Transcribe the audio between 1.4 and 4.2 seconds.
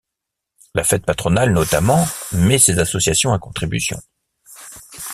notamment met ces associations à contribution.